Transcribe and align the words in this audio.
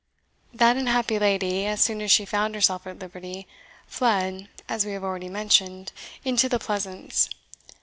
That 0.51 0.77
unhappy 0.77 1.19
lady, 1.19 1.67
as 1.67 1.79
soon 1.79 2.01
as 2.01 2.09
she 2.09 2.25
found 2.25 2.55
herself 2.55 2.87
at 2.87 2.97
liberty, 2.97 3.45
fled, 3.85 4.49
as 4.67 4.83
we 4.83 4.93
have 4.93 5.03
already 5.03 5.29
mentioned, 5.29 5.91
into 6.25 6.49
the 6.49 6.57
Pleasance. 6.57 7.29